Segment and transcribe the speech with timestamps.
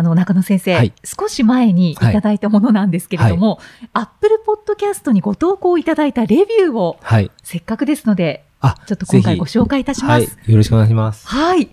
[0.00, 0.94] あの、中野先生、はい。
[1.04, 1.96] 少し前にい。
[1.96, 3.60] ただいたものなんですけれども、
[3.92, 7.30] アップルポッドキャストにご投稿いただいたレビューを、はい。
[7.42, 10.26] せっかくですので、あちょっと今回ご紹介いたしまはい。
[10.26, 10.38] す。
[10.46, 11.28] よろしくお願いします。
[11.28, 11.68] はい。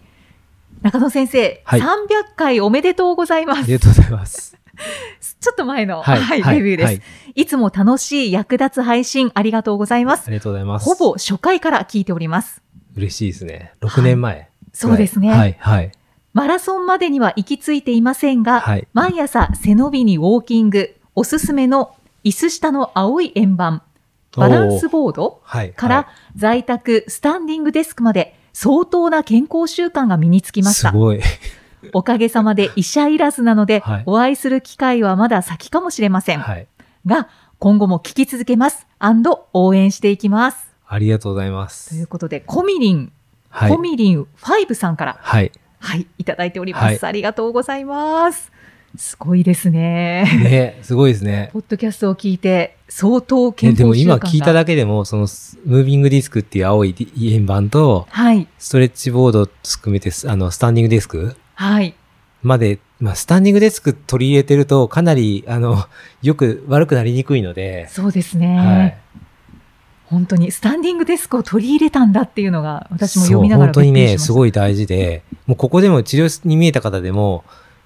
[0.81, 1.79] 中野先生、はい。
[1.79, 1.85] 300
[2.35, 3.59] 回おめでとうございます。
[3.59, 4.57] ありがとうございます。
[5.39, 6.19] ちょっと前の、はい。
[6.21, 6.57] はいはい。
[6.57, 7.01] レビューです、はい。
[7.35, 7.45] い。
[7.45, 10.25] つも楽しい役立つ配信ありがとうございます。
[10.27, 10.85] ありがとうございます。
[10.85, 12.61] ほぼ初回から聞いております。
[12.97, 13.71] 嬉しいですね。
[13.79, 15.31] 6年前、そうですね。
[15.31, 15.55] はい。
[15.59, 15.91] はい
[16.37, 18.87] マラソンまでには行き着いていませんが、はい。
[18.93, 23.81] 毎朝背伸びにウォーキング、おすすめの椅子下の青い円盤、
[24.35, 30.91] バランスボードはいから在宅、スタンディングデスクまで相当な健康習慣が身につきました。
[30.91, 31.19] すごい。
[31.93, 34.03] おかげさまで医者いらずなので、はい。
[34.05, 36.39] お会いする機会はまだ先かもしれません。
[36.39, 36.67] はい。
[37.07, 38.85] が、今後も聞き続けます。
[39.53, 40.71] 応援していきます。
[40.87, 43.11] ありがとうございまとすいうことで、コミリン、
[43.49, 43.71] はい。
[43.71, 45.51] コミリン5さんから、はい
[45.87, 46.83] はい、いただいております。
[46.83, 48.51] はいありがとうございます。
[48.97, 50.25] すごいですね。
[50.43, 61.95] ねすごいですねポッドキャストを聞いて、相当健えでも康習慣が今聞いただけでも、その、スムービングディスクっていう青い円盤と、はい、ストレッチボード含めて、あの、スタンディングデスクはい、
[62.43, 65.85] まで、まあ、スタンディングデスク取り入れてると、かなり、あの、
[66.21, 68.97] よく悪くなりにくいので、そうですね、はい。
[70.09, 77.43] 本当にスタンディングデスクを取り入れたんだっていうのが、私も読みながら本当にね、すごい大事で、もうここでも治療室に見えた方でも、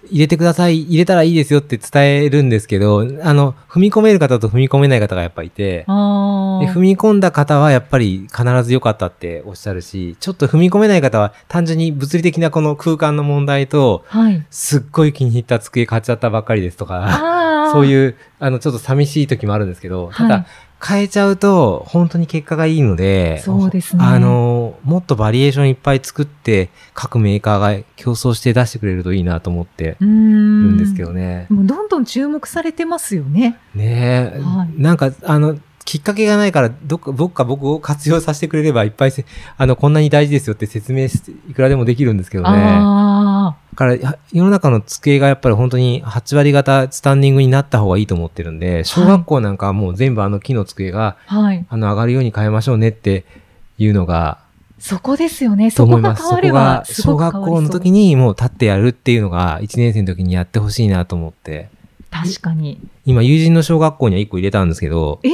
[0.09, 14.44] 入れてください、入れたらいいですよって伝えるんですけど、あの、踏み込める方と踏み込めない方がやっぱいて、踏み込んだ方はやっぱり必ず良かったっておっしゃるし、ちょっと踏み込めない方は単純に物理的なこの空間の問題と、はい。
[14.50, 17.69] すっごい気に入った机買っちゃったばっかりですとか。
[17.72, 20.45] そういう、あの、ちょっと寂しい時もあるんですけど、ただ、はい
[20.84, 31.46] 変えちゃうと本当に結果がいいので、そうですねあの、もっとバリエーションいっぱい作って、各メーカーが競争して出してくれるといいなと思ってるんんですけどね。
[31.50, 33.59] もうどんどん注目されてますよね。
[33.75, 39.25] ねえ、はいなんか、あの、きっかけがないから、どっか、どっか僕を活用させてくれれば、いっぱいせ、
[39.58, 42.58] あの、こんなに大事ですよって説明して、いくらでもできるんですけどね。
[42.58, 51.65] だあから、や世の中の机がやっぱり本当に8割方スタンディングになった方がいいと思ってるんで、小学校なんかはもう全部あの木の机が、あ、はい。
[51.69, 53.25] あの、上がるように変えましょうねって
[53.77, 54.39] いうのが、
[54.81, 55.69] そこですよね。
[55.69, 56.01] とそこ。
[56.01, 61.69] が変われば、す小ごく変わりそう学校の時にもう立ってやるっていうのが、1年生の時にやってほしいなと思って。
[62.09, 62.79] 確かに。
[63.05, 65.29] 今、友人の小学校には1個入れたんですけど、え？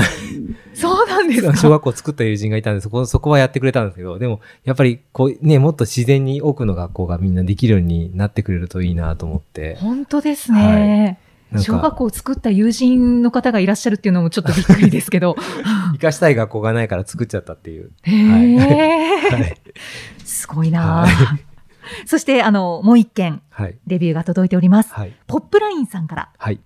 [0.74, 1.56] そうなんですか？
[1.56, 9.76] 小学校作った友人がいたんで、そこ、そこはやってくれたんですけど、でも、やっぱり、こう、ね、もっと自然に多くの学校がみんなできるようになってくれるといいなと思って。
[9.80, 11.18] 本当ですね。
[11.50, 15.36] なん小学か、校を作った友人の方がいらっしゃるっていうのもちょっとびっくりですけど。
[15.94, 17.90] 生かしたい学校がないから作っちゃったっていう。
[18.02, 19.56] へえ、はい。
[20.24, 21.38] すごいなあ、は
[22.04, 23.76] そして、あの、もう一件、はい。
[23.86, 24.92] レビューが届いております。
[24.92, 25.12] はい。
[25.28, 26.58] ポップラインさんから、はい。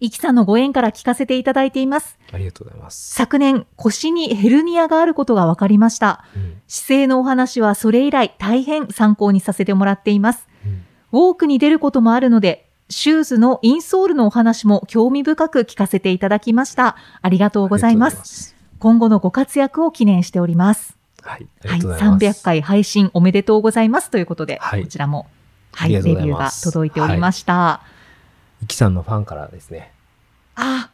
[0.00, 2.18] イキさんのご縁から聞かせていただいています。
[2.32, 3.14] ありがとうございます。
[3.14, 6.24] 昨年、腰にヘルニアがあることが分かりました。
[6.34, 10.48] うん姿勢のお話はそれ以来大変参考にさせてもらっています。
[10.64, 16.96] うんウォークに出ることもあるので、シューズのインソールのお話も興味深く聞かせていただきました。
[17.22, 18.16] ありがとうございます。
[18.16, 18.56] ます。
[18.78, 20.96] 今後のご活躍を記念しております。
[21.22, 21.46] はい。
[21.64, 22.24] はい、がとうございます。
[22.24, 25.28] 300回配信おめでとうございますということで、はいこちらも、
[25.72, 27.82] はい、レビューが届いておりました。
[28.62, 29.92] イキさんのファンからですね。
[30.56, 30.90] あ、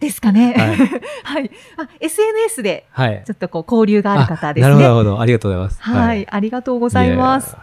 [0.00, 0.54] ですかね。
[0.54, 0.76] はい
[1.24, 1.50] はい。
[1.76, 3.30] あ、SNS ではいち。
[3.30, 4.74] ょっとこう交流がある方ですね。
[4.74, 5.20] なるほど。
[5.20, 5.82] ありがとうございます。
[5.82, 7.52] はい、ありがとうございます。
[7.52, 7.58] や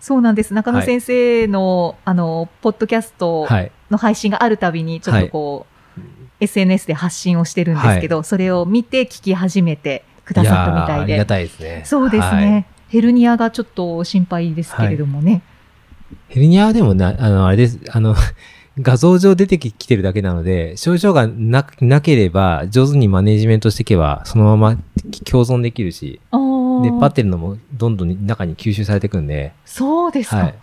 [0.00, 0.52] そうなんです。
[0.54, 3.72] 中野先生の、あの、ポッドキャストはい。
[3.90, 5.66] の配信があるたびに、ちょっとこ
[5.98, 6.00] う、
[6.40, 10.92] SNS で発信をしてるんですけど、それを見て聞き始めてくださったみたいで。
[10.92, 11.82] やーありがたいですね。
[11.84, 12.66] そうですはいね。
[12.88, 15.42] ヘルニアがちょっと心配ですけれどもね。
[16.28, 17.78] ヘルニアはでもな、あの、あれです。
[17.90, 18.14] あの、
[18.80, 24.76] 画像上出てきてるだけなので、症状がななければ、上手にマネジメントしていけば、そのまま
[25.24, 30.36] 共存できるし、出っ張ってるのもどんどん中に吸収されていくんで、そうですか。
[30.36, 30.54] はい。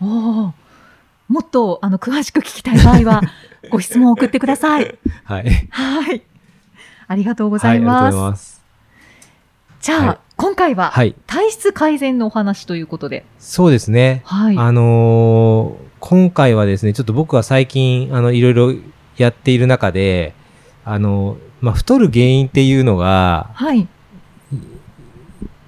[0.00, 0.52] おー
[1.28, 3.22] もっとあの詳しく聞きたい場合は、
[3.70, 4.98] ご質問を送ってください。
[5.22, 5.68] はい。
[5.70, 6.22] はい。
[7.06, 8.16] ありがとうござはい、ありがとういます。
[8.16, 8.62] ございます。
[9.80, 11.14] じゃあ、はい今回は、はい。
[11.26, 13.26] 体質改善のお話ということで。
[13.38, 14.22] そうですね。
[14.24, 14.56] はい。
[14.56, 18.72] あのー今回はですね、ちょっと僕は最近、あの、いろいろ
[19.18, 20.32] やっている中で、
[20.82, 23.86] あの、まあ、太る原因っていうのがはい。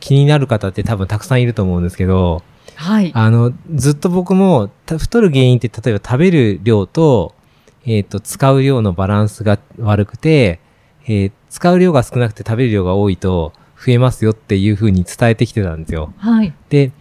[0.01, 2.43] 気になる方って多分たくさんいると思うんですけど、
[2.77, 3.13] はい。
[3.15, 7.35] あの、ずっと僕も、た太る原因って例えば食べる量と、
[7.85, 10.61] えっ、と、使う量のバランスが悪くて、
[11.05, 13.53] えー使う量が少なくて食べる量が多いと
[13.85, 16.13] 増えますよっていう風に伝えてきてたんですよ。
[16.19, 16.55] はい。
[16.69, 16.93] で、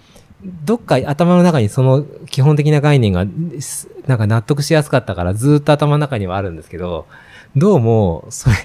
[0.66, 3.26] どっか頭の中にその基本的な概念が、
[3.60, 7.06] すなんか納得しやすかったからずーっと頭の中にはあるんですけど、
[7.56, 8.56] どうも、それ、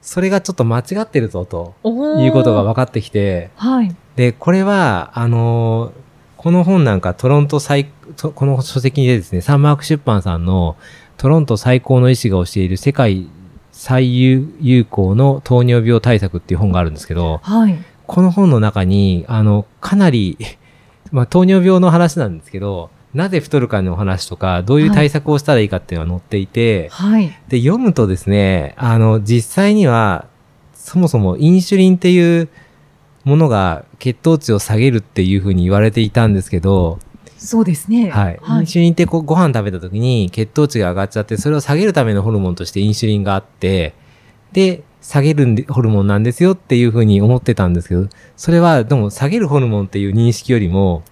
[0.00, 1.74] それがちょっと間違ってるぞと
[2.20, 3.96] いうことが分かってきて、はい。
[4.16, 6.04] で、これは、あのー
[6.44, 7.86] この本なんかトロント最、
[8.18, 10.76] とこの書籍でですね、サンマーク出版さんの
[11.16, 13.30] トロント最高の医師が教える世界
[13.74, 17.76] 最有有効の糖尿病対策っていう本があるんですけど、はい。
[18.06, 20.38] この本の中に、あの、かなり、
[21.10, 27.32] まあ、糖尿病の話なんですけど、なぜ太るかの話とか、どういう対策をしたらいいかっていうのが載っていて、はい。
[27.48, 30.26] で、読むとですね、あの、実際には、
[30.74, 32.48] そもそもインシュリンっていう
[33.24, 37.00] ものが血糖値を下げるっていうふうに言われていたんですけど、
[37.44, 38.10] そうですね。
[38.10, 38.38] はい。
[38.40, 38.60] はい。
[38.60, 43.94] インシュリンってこうご飯食べた時に血糖値が上がっちゃって、それを下げるためのホルモンとしてインシュリンがあって、
[44.52, 51.02] で、下げるんでホルモンなんですよっていうふうに思ってたんですけど、それはでも下げるホルモンっていう認識よりも、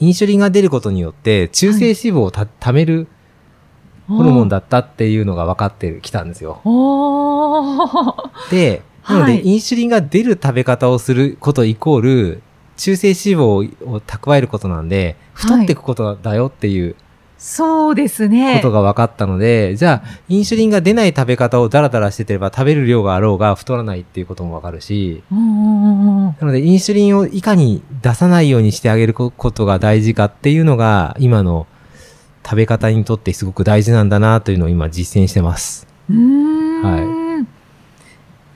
[0.00, 3.06] インシュリンが出ることによって中性脂肪をた、貯める
[4.08, 6.60] ホルモンだったっていうのが分かってきたんですよ。
[8.50, 12.42] で、なので、はいインシュリンが出る食べ方をすることイコール、
[12.76, 13.44] 中性脂肪
[13.88, 16.96] を蓄えることなんで、太っていくことだよっていう
[17.38, 18.60] そうですこね。
[18.62, 25.36] とが分かったので、じゃあ、インシュリンが出ない食べ方をダラダラしててれば食べる量があろうが太らないっていうことも分かるし、な
[26.40, 31.66] ので、インシュリンをいかに出さないようにしてあげることが大事かっていうのが、今の
[32.42, 35.86] 食べ方にとってすごく大事なんだなというのを今実践してます。
[36.08, 36.82] うーん。
[36.82, 37.46] は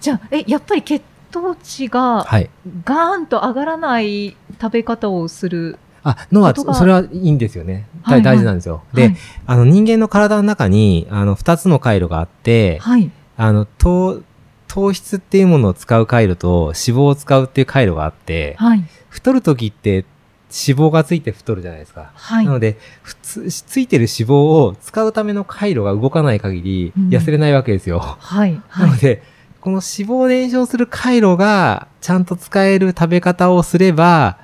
[0.00, 2.50] じゃあ、え、やっぱり血糖値がはい。
[2.85, 5.79] ガーンと上がらない食べ方をする。
[6.03, 7.87] あ、のは、それはいいんですよね。
[8.05, 8.82] 大はいはい大事なんですよ。
[8.94, 9.17] で、はい
[9.47, 13.11] あの人間の体の中に、あの、二つの回路があって、はい。
[13.37, 14.23] あの、糖、
[14.69, 18.85] 糖質っていうものを使う回路と脂肪を使うっていう回路があって、はい。
[19.09, 20.05] 太る時って
[20.50, 22.12] 脂肪がついて太るじゃないですか。
[22.15, 22.53] はいな。
[22.53, 27.99] ので、普通、ついてる脂肪を使うための回路が動かない限りうん痩せれないわけですよ。
[28.00, 28.61] はい。
[28.69, 28.88] はい。
[28.88, 29.23] なので、
[29.61, 34.39] この脂肪を燃焼する回路がちゃんと使える食べ方をすれば、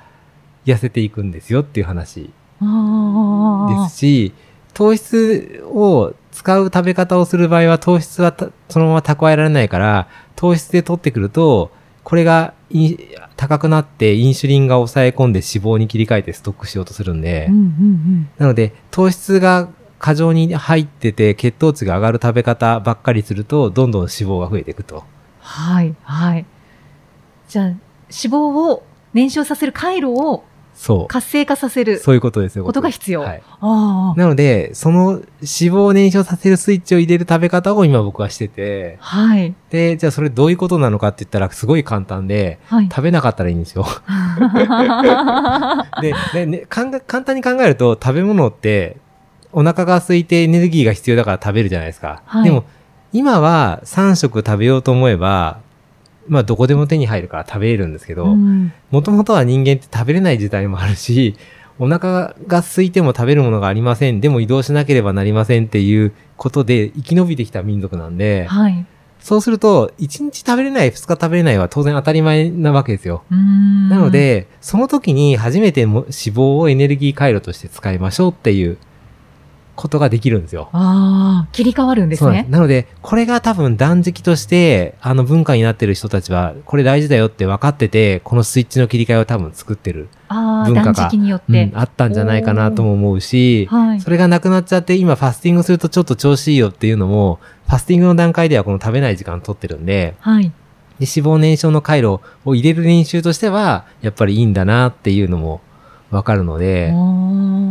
[0.65, 2.29] 痩せていくんですよっていう話
[2.61, 4.33] あですし、
[4.73, 11.71] 糖質を使う食べ方をする場合は糖質はたそのまま蓄えられないから、糖質で取ってくると、
[12.03, 12.53] これが
[13.35, 17.51] 高くなってインシュリンが抑え込んで脂肪に切り替えてストックしようとするんで、あ。
[17.51, 18.29] うんうんうん。
[18.37, 25.03] なので糖質が過剰に入ってて血糖値が上がる食べ方ばっかりすると、どんどん脂肪が増えていくと。
[25.39, 25.95] はい。
[26.03, 26.45] はい。
[27.47, 27.79] じゃあ、脂
[28.09, 28.83] 肪を
[29.13, 30.43] 燃焼させる回路を
[30.77, 31.07] そう。
[31.07, 32.63] 活性化させるそういうことですよ。
[32.63, 33.21] ことが必要。
[33.21, 33.41] はい。
[33.61, 34.19] ああ。
[34.19, 39.55] なので、その脂肪を燃焼させるスイッチを入れる食べ方を今僕はしてて、はい。
[39.71, 42.89] で、じゃあそれどういうことなのかって言ったらすごい簡単で、はい。
[42.89, 43.85] 食べなかったらいいんですよ。
[46.01, 48.97] で、でねかん簡単に考えると食べ物って
[49.51, 52.21] お腹が空いてエネルギーが必要だから食べるじゃないですか。
[52.25, 52.65] はいでも
[53.13, 55.61] 今は3食食べようと思えば、
[56.27, 61.35] まあどこでも手に入るから食べれるんですけど、うんもともとは人間って食べれない時代もあるし、
[61.79, 64.19] お腹が空いても食べるものがありません。
[64.19, 68.85] でも移動しなければなりませんっていうことで生き延びてきた民族なんで、はい。
[69.19, 73.23] そうすると、1日食べれない、2日食べれないは当然当たり前なわけですよ。
[73.89, 78.77] なの、で、その時に初めても脂肪をエネルギー回路として使いましょうっていう
[79.77, 80.69] ことができるんですよ。
[80.73, 82.57] ああ、切り替わるんですねな。
[82.57, 91.71] なので、これが多分断食として、あの文化になってる人たちは、これ大事だよって分かってて、このスイッチの切り替えを多分作ってる、文化が断食によっうんて。
[91.75, 94.01] あったんじゃないかなとも思うし、はい。
[94.01, 100.51] それがなくなっちゃって、今ファスティングするとちょっと調子いいよっていうのも、ファスティングの段階ではこの食べない時間取ってるんで、はい。
[100.99, 105.61] で脂肪燃焼の回路を入れる練習としては、やっぱりいいんだなっていうのも
[106.09, 106.91] わかるので、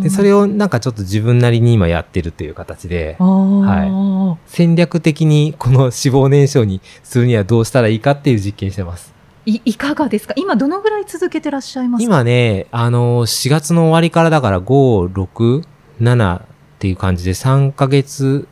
[0.02, 9.12] で、それをなんかちょっと自分なりに今やってるっていう形で、は戦略的にこの脂肪燃焼にするにはどうしたらいいかっていう実験してます。
[9.46, 9.60] い。
[9.64, 10.34] いかがですか？
[10.36, 12.04] 今どのぐらい続けてらっしゃいますか？
[12.04, 15.64] 今ね、あの、4月の終わりからだから5、6、
[16.00, 16.42] 7っ
[16.78, 18.48] ていう感じで3ヶ月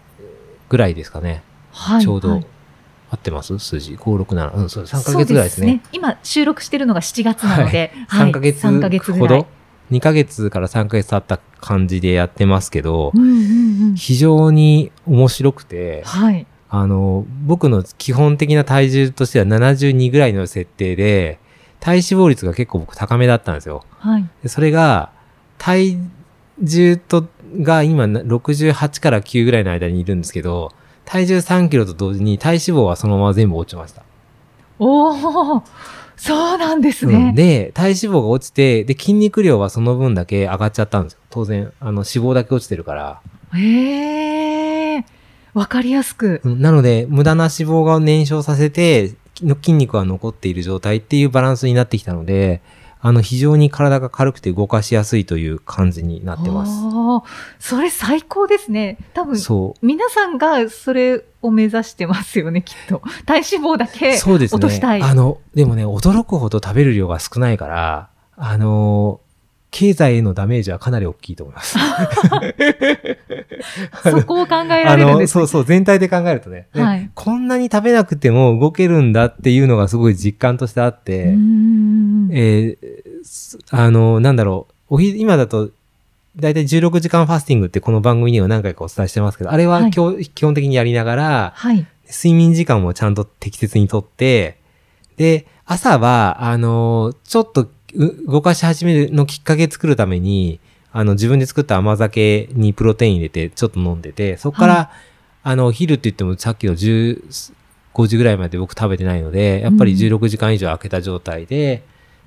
[0.68, 1.42] ぐらいですかね。
[1.72, 2.46] はいちょうど、はい
[3.10, 3.56] 合ってます？
[3.60, 3.94] 数字。
[3.94, 4.56] 5、6、7。
[4.56, 5.80] うん、そう、3ヶ月ぐらいですね。
[5.84, 9.46] そう今収録してるのが7月なので、はい3ヶ月3ヶ月ぐほらいど、
[9.90, 13.94] 2ヶ月から3ヶ月経った感じでやってますけどう、んうんうん。
[13.96, 16.46] 非常に面白くて、はい。
[16.70, 21.38] あの、僕の基本的な体重としては72ぐらいの設定で、
[21.80, 23.84] 体脂肪率が結構僕高めだったんですよ。
[23.98, 24.28] はい。
[24.42, 25.12] でそれが、
[25.58, 25.98] 体
[26.62, 27.28] 重と、
[27.60, 30.72] が今な68から9ぐらいの間にいるんですけど、
[31.04, 34.02] 体重3キロと同時に体脂肪はそのまま全部落ちました。
[34.78, 35.62] おお、
[36.16, 37.32] そうなんですうんね。
[37.34, 41.18] で、体脂肪が落ちて、で、筋肉量はその分だけ上がっちゃったんですよ。
[41.30, 43.20] 当然、あの、脂肪だけ落ちてるから。
[43.58, 45.04] へえ、
[45.54, 46.40] わかりやすく。
[46.44, 52.62] うんなので、無駄な脂肪が燃焼させて、の筋肉が残っている状態っていうバランスになってきたので、
[53.06, 56.72] あの、非常に体が軽くて動かしやすいという感じになってます。
[57.58, 58.96] それ最高ですね。
[59.12, 59.86] 多分、そう。
[59.86, 63.02] 皆さんがそれを目指してますよね、きっと。
[63.26, 64.56] 体脂肪だけそうですね。
[64.56, 65.02] 落としたい。
[65.02, 68.08] あの、でもね、驚くほど食べる量が少ないから、
[68.38, 69.20] あの、
[69.74, 71.76] 経済へのダメージはかなり大きいと思います。
[74.08, 75.36] そこを考えられるんですね。
[75.40, 81.34] そうそう、全体で考えるとね、ではいこんなに食べなくても動けるんだっていうのがすごい実感としてあって、
[82.30, 82.86] えー
[83.24, 85.70] すあの、なんだろう、おひ、今だと、
[86.36, 91.84] だいたい16時間ファスティングってこの番組には何回かお伝えしてますけど、あれははい基本的にやりながら、はい。
[92.06, 94.56] 睡眠時間もちゃんと適切にとって、
[95.16, 97.70] で、朝は、あの、ちょっとう
[98.26, 100.60] 動かし始めるのきっかけ作るために、
[100.92, 104.90] あの、自分で作った甘酒にプロテイン入れて、ちょっと飲んでて、そこから、は
[105.42, 107.52] あの、お昼って言ってもさっきの10、
[107.94, 111.84] 5時ぐらいまで僕食べてないので、やっぱりうん16時間以上空けた状態で、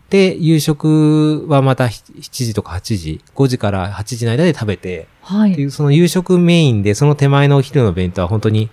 [0.09, 5.51] で、夕食はまた7時とか8時、5時から8時の間で食べて、はい。
[5.51, 8.69] っていう、その夕食メインで、その手前のお昼の弁当は本当に、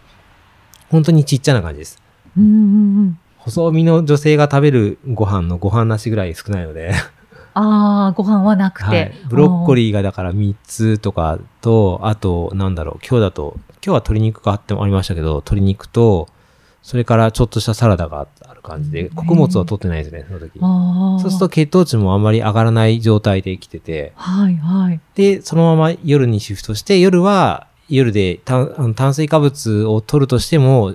[0.90, 2.00] 本当にちっちゃな感じです。
[2.36, 3.18] うんうんうん。
[3.44, 6.92] 細身の女性が食べるご飯のご飯なしぐらい少ないので、
[7.52, 8.84] ああ、ご飯はなくて。
[8.84, 9.12] はい。
[9.28, 9.74] ブロッコー。
[9.76, 16.28] リーがだから3つとかと、あと、なんだろう、今日だと、今日は鶏肉があってもありましたけど、鶏肉と、
[16.82, 20.58] それからちょっとしたサラダがある感じで、穀物は取ってないですね、その時。
[21.22, 25.00] そうすると血糖値もあんまり上がらない状態で生きてて、はいはい。
[25.14, 30.94] で、そのまま夜にシフトして、夜は夜で炭水化物を取るとしても、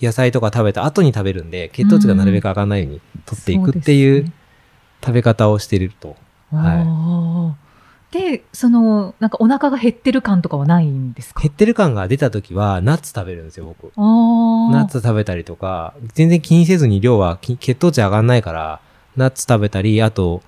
[0.00, 4.32] 野菜とか食べた後に食べるんで、血糖値がなるべく上がらないように取っていくっていう
[5.04, 6.16] 食べ方をしてると。
[6.52, 7.68] はい
[8.10, 11.42] で、その、なんかお腹が減ってる感とかはないんですか？
[11.42, 13.92] 減ってる感が出た時は、ナッツ食べるんですよ、僕。
[13.98, 18.80] ナッツ食べたりとか、全然気にせずに量はき血糖値上がんないから、
[19.14, 20.40] ナッツ食べたり、あと、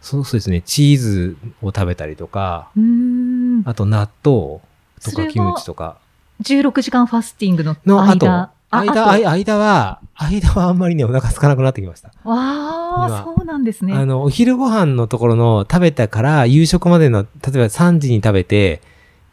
[0.00, 2.70] そうそうですね、チーズを食べたりとか。
[3.66, 4.58] あと納豆
[5.00, 5.98] とかキムチとか。
[6.42, 8.48] 16時間ファスティングのの後、
[8.80, 9.02] 間。
[9.04, 12.08] あ間、は、間はあんまりね、お腹空かなくなってきました。
[12.08, 13.94] ああ、今そうなんですね。
[13.94, 18.80] あの、お昼ご飯のところの食べたから夕食までの、例えば3時に食べて、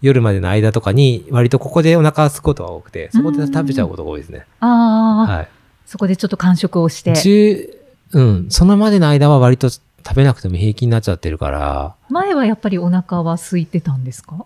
[0.01, 4.45] 夜までの間とかに、割とここでお腹が空くことが多くて、そこで食べちゃうことが多いですね。
[4.59, 5.47] ああ、はい。
[5.85, 7.11] そこでちょっと完食をして。
[7.11, 7.83] 10
[8.13, 9.81] うん、そのまでの間は割と食
[10.15, 14.45] べなくても平気になっちゃってるから、前はやっぱりお腹は空いてたんですか？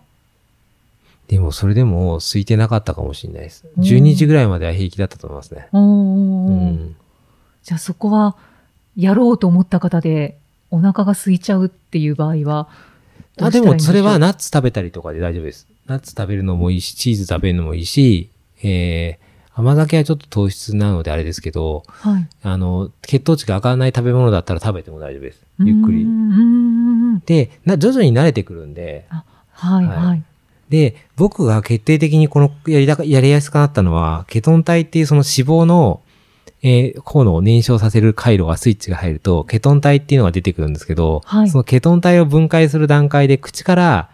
[1.28, 3.66] でもそれでも空いてなかったかもしれないです。
[3.76, 5.68] うん12時ぐらいまでは平気だったと思いますね。
[5.72, 6.96] おーうん。
[7.62, 8.36] じゃあそこは、
[8.96, 10.38] やろうと思った方で、
[10.70, 12.68] お腹が空いちゃうっていう場合は、
[13.36, 15.68] どあでもそれはナッツ食べたりとかで大丈夫です。
[15.86, 18.30] ナッツ食べるのもいいし、チーズ食べるのもいいし、
[18.62, 22.28] えー、甘酒はちょっと糖質なのであれですけど、はい。
[22.42, 25.42] あの、血糖値が上がらない食べ物だったら食べても大丈夫です。
[25.60, 26.06] ゆっくり。
[27.26, 29.06] で、な徐々に慣れてくるんで、
[29.50, 30.22] はいはいはい。
[30.68, 36.02] で、僕が決定的にこのやりだか、やりやすくなったのは、ケトン体っていうその脂肪の、
[36.62, 44.10] えー、方のを燃焼させる回路がスイッチが入ると、ケトン体っていうのが出てくるんですけど、はいそのケトン体を分解する段階で口から、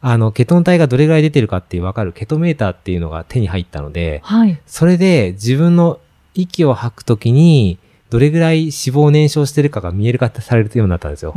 [0.00, 4.58] あの、ケトン体がどれぐらい出てるかっていうわかるケトメーターっていうのが手に入ったので、はい。
[4.66, 5.98] それで自分の
[6.34, 7.78] 息を吐くときに、
[8.10, 11.32] どれぐらい脂肪を燃焼してるかが見える化されるようになったんですよ。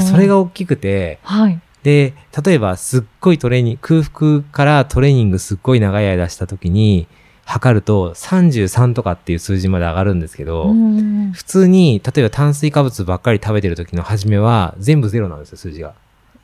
[0.00, 1.60] それが、大きくて、はい。
[1.82, 7.06] で、例えばすっごいトレーニング、空腹からトレーニングすっごい長い間したときに、
[7.44, 15.94] 測ると33とかっていう数字まで上がるんですけど、うん普通に、例えば炭水化物ばっかり食べてる時の初めは全部ゼロなんですよ、数字が。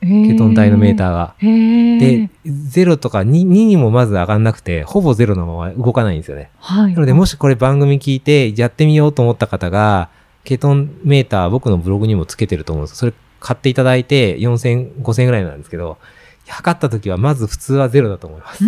[0.00, 1.34] ケトン体のメーターが。
[1.40, 6.50] でー。、0とか 2, 2にもまず上がんなくて、ほぼゼロのまま動かないんですよね。
[6.58, 6.94] はい。
[6.94, 10.08] なので、もしこれ番組聞いてやってみようと思った方が、
[10.44, 15.98] ケトンメーター僕のブログにもつけてると思うんですそれ買っていただいて4000、5000ぐらいなんですけど、
[16.46, 18.64] 測った時はまず普通はゼロだと思います。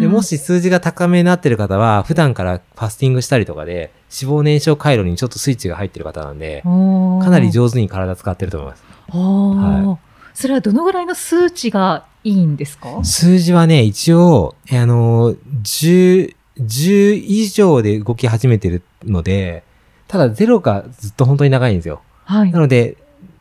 [0.00, 8.82] でも、し数字が高めになってる方は、普段からファスティングしたりとかで、脂肪燃焼回路にちょっとスイッチが入ってる方なんで、かかなり上手に体使ってると思います。
[9.12, 9.98] は
[10.34, 13.04] それはどのぐらいの数値がいいんですか？
[13.04, 19.62] 数字はね、一応、あの、10、10以上で動き始めてるので、
[20.08, 22.00] ただ0がずっと本当に長いんですよ。
[22.24, 22.58] はいな。
[22.58, 22.96] ので、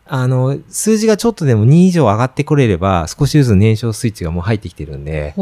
[0.08, 5.34] あの、数字がちょっとでも2以上上がってこれれば、少しずつ燃焼スイッチがもう入ってきてるんで、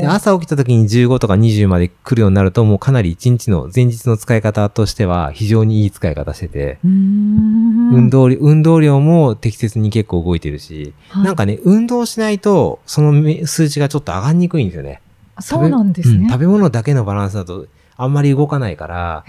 [0.00, 11.24] で、朝起きた時に15とか20まで来るようになると、もうかなり1日の前日の使い方としては非常にいい使い方してて、運動量、運動量も適切に結構動いてるし、はい。
[11.24, 15.00] なんかね、運動しないと、そのめ数値がちょっと上がりにくいんですよね。
[15.40, 16.24] そうなんですね。
[16.24, 17.66] うん食べ物だけのバランスだと、
[18.02, 19.24] あんまり動かないから、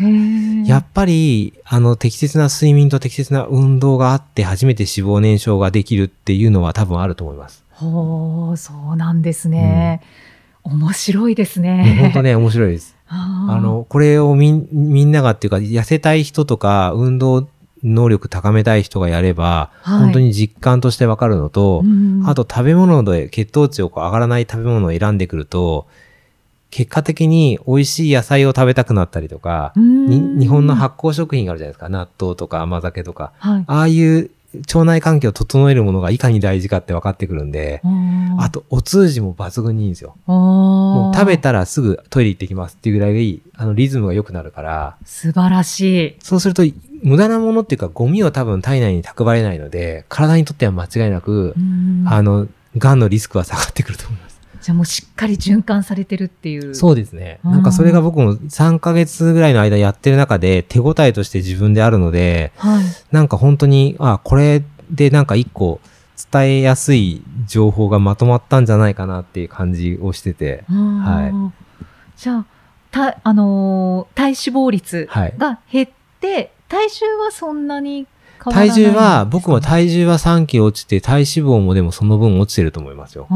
[0.66, 7.64] やっぱり、あの、適切な睡眠と適切な運動があって、初めて脂肪燃焼ができるっていうのは多分あると思います。
[7.72, 10.02] ほーそうなんですね。
[10.64, 11.98] 面白いですね。
[12.02, 12.96] 本当ね、面白いです。
[13.08, 17.48] あの、これをみん、みんながっていうか、痩せたい人とか、運動
[17.84, 25.88] 能力高めたい人がやれば、はい本当に実感としてわかるのと、うんあと食べ物で血糖値をこう上がらない食べ物を選んでくると、
[26.74, 31.88] 結果的に美味しい野菜を食べたくなったりとか、日本の発酵食品があるじゃないですか。
[31.88, 33.32] 納豆とか甘酒とか。
[33.38, 33.64] はい。
[33.68, 37.84] ああいう腸内環境を整えるものがいかに大事かって分かってくるんで、
[38.40, 40.16] あとお通じも抜群にいいんですよ。
[40.26, 46.16] ももう食べたらすぐトイレ行ってきますっていうぐらいがいい、あのリズムが良くなるから、素晴らしい。
[46.24, 46.64] そうすると
[47.04, 54.33] 無駄なものっていうかゴミを多分体内に蓄えないので、体にとっては間違いなく、うんあの、癌のリスクは下がってくると思います。
[54.64, 56.74] じゃあもうしっかり循環されてるっていう。
[56.74, 57.40] そうですね。
[57.44, 62.84] うんなんかそれが僕も3ヶ月ぐらいの間やってる中で手応えとして自分であるので、はい。
[63.12, 65.82] なんか本当に、あ、これでなんか一個
[66.32, 71.52] 伝えやすい情報がまとまったんじゃないかなっていう感じをしてて、は
[72.16, 72.46] じゃあ、
[72.92, 74.36] た、あのー体脂
[74.68, 75.34] 肪率はい。
[75.38, 75.90] が減っ
[76.22, 78.08] て、体重はそんなに
[78.52, 83.28] 体重は、僕も重、体重は3キロ落ちて、体脂肪もでもその分落ちてると思いますよ。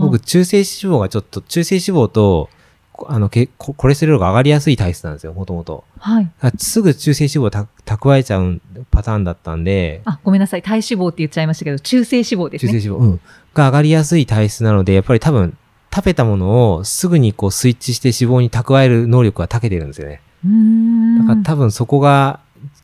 [0.00, 2.48] 僕、中性脂肪がちょっと、中性脂肪と、
[2.92, 5.84] こあの、けココレステロールが上がりやすい体質なんですよ、もともと。
[5.98, 6.30] はい。
[6.58, 10.62] すぐ中性脂肪をた蓄えちゃうパターンだったんで、あ、ごめんなさい。
[10.62, 12.72] 体脂肪って言っちゃいましたけど、中性脂肪ですね。
[12.72, 13.20] 中性脂肪、うん。
[13.54, 15.56] が上がりやすい体質なので、やっぱり多分、
[15.94, 20.22] 食べたものをすぐにこうスイッチして脂肪に蓄える能力が長けてるんですよね。
[20.42, 21.18] うーん。
[21.26, 22.40] だから多分そこが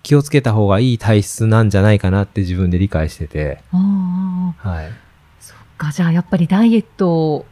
[0.08, 4.90] 気をつけた方がいい体質なんじゃないかなって自分で理解してて、はい。
[5.38, 5.92] そっか。
[5.92, 7.46] じゃあ、やっぱりダイエットを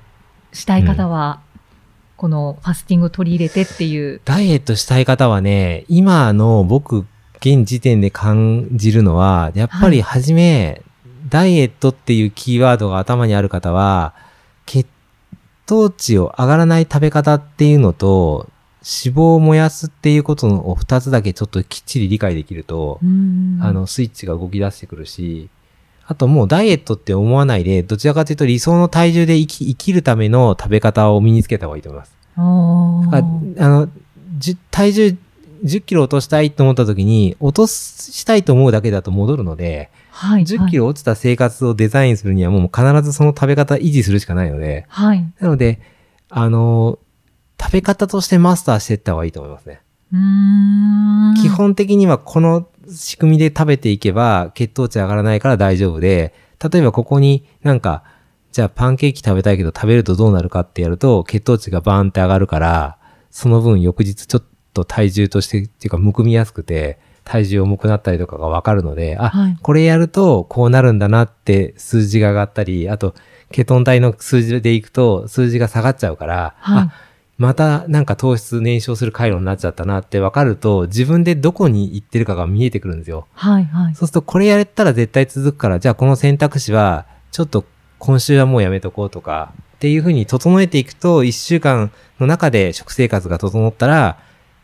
[0.55, 1.41] したい方は、
[2.17, 4.23] このファスティングを取り入れてっていう。
[4.25, 7.05] ダイエットしたい方はね、今の僕、
[7.41, 10.81] 現時点で感じるのは、やっぱり初め、
[11.29, 14.15] ダイエットっていうキーワードが頭にある方は、
[14.65, 14.89] 血
[15.67, 18.49] 糖値を上がらない食べ方っていうのと、
[18.87, 23.01] 脂肪を燃やすっていうことの二つだけちょっときっちり理解できると、
[23.61, 25.49] あの、スイッチが動き出してくるし、
[26.07, 32.17] あともうダイエットって思わないで、どちらかというと理想の体重で生き生きるための食べ方を身につけた方がいいと思います。
[33.59, 33.89] あの、
[34.39, 35.17] じ体重
[35.65, 40.43] 10キロ落としたいと思った時に、落としたいと思うだけだと戻るので、はい。
[40.43, 45.19] 10キロ落ちた生活をデザインするにはもう必ずその食べ方維持するしかないので、はい。
[45.19, 45.33] はい。
[45.41, 45.81] なので、
[46.29, 47.01] あの、
[47.61, 49.81] 食べ方としてマスターしていった方がいいと思いますね。
[51.43, 56.35] 基本的にはこの仕組みで食べていけば血糖値上がらないから大丈夫で、
[56.73, 58.05] 例えばここになんか、
[58.53, 62.99] じゃあパンケーキ食べたいけど食べるとどうなるかってやると血糖値がバーンって上がるから、
[63.31, 69.59] その分翌日ちょっと体重としてっていうかむくみやすくて体重重くなったりとかがわかるので、あ、はい。
[69.61, 73.15] これやるとこうなるんだなって数字が上がったり、あと
[73.51, 76.83] ケトン体の数字でいくと数字が下がっちゃうから、はい。
[76.85, 76.93] あ、
[77.39, 83.27] またなんか糖質燃焼する回路になっちゃったなって分かると、自分でどこに行ってるかが見えてくるんですよ。
[83.35, 83.65] はい。
[83.65, 83.95] はい。
[83.95, 87.65] そうするとこれやれたら絶対続くから、じゃあこの選択肢は、ちょっと
[87.99, 94.19] 今週はもうやめとこうとか、っていうふうに整えていくと、1週間の中で食生活が整ったら、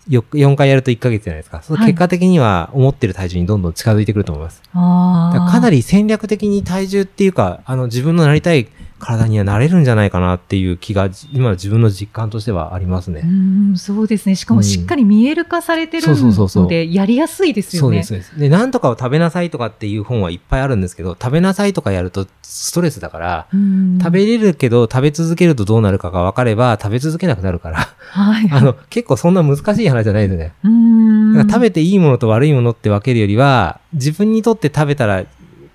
[0.09, 1.63] よ4回やると1ヶ月じゃないですか。
[1.63, 4.63] そのはい結果的には思ってる体重にどんどん近づいてくると思います。
[4.73, 5.35] ああ。
[5.35, 8.67] だからかなり戦略的に体重っていうか、あの自分のなりたい
[9.03, 13.23] 体にはなれるんじゃないかなっていう気が、今の自分の実感としてはありますね。
[13.25, 14.37] うーん、そうですね。
[14.37, 18.05] しかもしっかり見える化されてるので、やりやすいですよね。
[18.05, 28.49] そうです、でなんとかを食べなさいとかっていう本はいっぱいあるんですけど、食べなさいとかやるとストレスだから、うん食べれるけど食べ続けるとどうなるかが分かれば食べ続けなくなるから、はい。
[28.51, 30.53] あの、結構そんな難しい話じゃないですね。
[30.65, 31.49] うーん。
[31.49, 35.25] 食べていいものと悪いものって分けるよりは、自分にとって食べたら、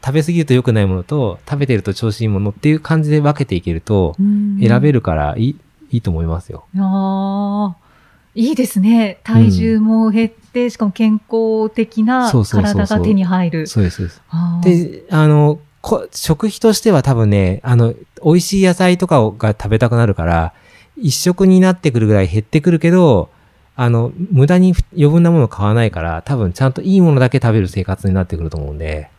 [0.08, 4.98] 食べ過ぎると良くないものと、食べてると調子いいものっていう感じで分けていけると、選べる。
[4.98, 5.56] るからいい、
[5.92, 6.66] いいと思いますよ。
[6.78, 7.88] ああ。
[8.36, 9.20] いいですね。
[9.24, 13.68] 体重も減って、しかも健康的な体が手に入る。
[13.68, 14.92] そうです、そうです。
[14.92, 17.94] で、あの、こ食費としては多分ね、あの、
[18.24, 20.54] 美味しい野菜とかをが食べたくなるから、
[20.96, 23.30] 一食になってくるぐらい減ってくるけど、
[23.76, 29.10] あの、無駄に余分なものを買わないから、多分ちゃんといいものだけ食べる生活になってくると思うんで。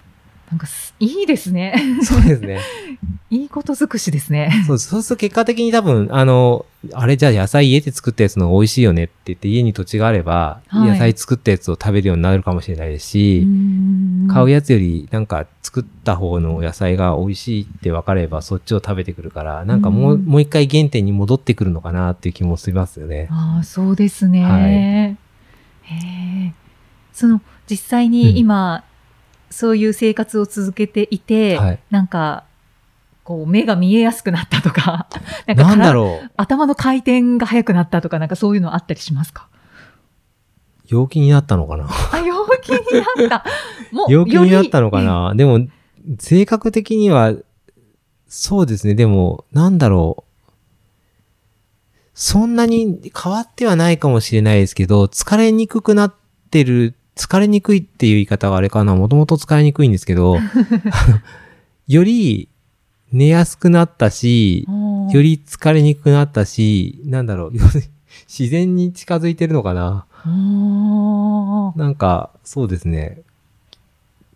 [0.50, 1.74] なんかす、いいですね。
[2.02, 2.60] そうですね。
[3.30, 4.50] いいこと尽くしですね。
[4.66, 13.46] そうそうすると結果的に多分、あの、あれじゃあ野菜家で作ったやつの美味しいよねって言って家に土地があれば、はい野菜作ったやつを食べるようになるかもしれないですし、
[14.32, 23.28] 買うややつよりなんか作った方の野菜が美味しいって分かればそっちを食べてくるから、なんかもう、うんもう一回原点に戻ってくるのかなっていう気もしますよね。
[23.30, 24.44] ああ、そうですね。
[24.44, 25.16] はいへ
[26.46, 26.52] え。
[27.12, 28.84] その、実際うんに今、
[29.50, 32.44] そういう生活を続けていて、はいなんか、
[33.24, 35.06] こう、目が見えやすくなったとか、
[35.46, 39.48] なんかなんだうろう頭の回転が速くなったとか、なんかそういうのあったりしますか？
[40.86, 41.86] 陽気になったのかな？
[42.12, 42.78] あ、陽気に
[43.28, 43.44] なった。
[43.92, 45.66] もう、陽気になったのかよなでも、
[46.18, 47.34] 性格的には、
[48.26, 48.94] そうですね。
[48.94, 50.28] でも、なんだろう。
[52.14, 56.14] そんなに変わってはないかもしれないですけど、疲れにくくなっ
[56.50, 58.94] てる、疲れにくいっていう言い方はあれかな。
[58.94, 60.38] もともと疲れにくいんですけど、
[61.88, 62.48] より
[63.12, 67.52] 寝やすくなったし、りより疲れにくくなったし、なんだろう。
[68.28, 70.06] 自然に近づいてるのかな。
[71.76, 73.20] なんか、そうですね。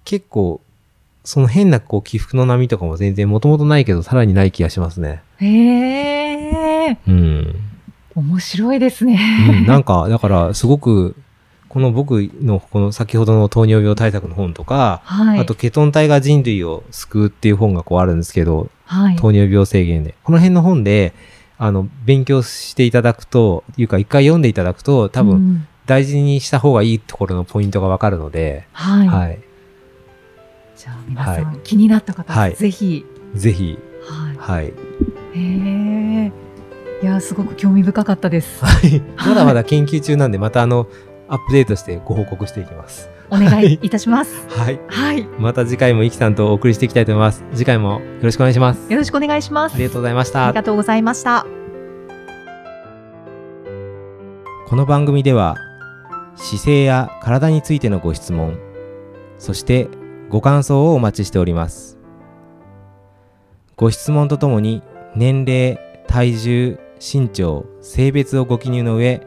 [0.05, 0.61] 結構、
[1.25, 5.23] その変なこう起伏の波とかも全然もともとないけど、さらにない気がしますね。
[5.39, 7.55] へえ、うん。
[8.17, 9.21] 面白いですね。
[9.49, 11.15] うん、なんか、だから、すごく、
[11.73, 15.41] この僕の、この先ほどの糖尿病対策の本とか、はい。
[15.41, 19.17] あと、ケトン体が人類を救うっていう本がこうあるんですけど、はい。
[19.17, 20.15] 糖尿病制限で。
[20.23, 21.15] この辺の本で、
[21.57, 29.09] あの、勉強していただくと、いうか一回読んでいただくと、多分、うん大事にした方がいいところのポイントがわかるので、はい。
[29.09, 29.41] はい。
[30.77, 33.05] じゃあ皆さん、は気になった方ははいぜひ、
[33.35, 34.37] ぜひ、はい。
[34.37, 34.67] はい。
[34.67, 34.73] へ
[35.35, 36.33] え。
[37.03, 38.65] いや、すごく興味深かったです。
[38.65, 39.03] はい。
[39.27, 40.87] まだまだ研究中なんで、またあの、
[41.33, 43.09] アップデートしてご報告していきます。
[43.31, 44.47] お願いいたします。
[44.55, 44.79] はい。
[44.89, 45.27] はい。
[45.39, 47.43] また次回もイキさんとお送りしていきたいと思います。
[47.55, 48.93] 次回もよろしくお願いします。
[48.93, 49.75] よろしくお願いします。
[49.75, 50.55] ありがとうございましたあり。
[50.55, 51.47] がとうございました。
[54.69, 55.57] この番組では
[56.35, 58.59] 姿勢や体についてのご質問
[59.39, 59.89] そして
[60.31, 61.99] ご感想をお待ちしております
[63.77, 64.83] ご質問とともに
[65.15, 69.27] 年齢体重身長性別をご記入の上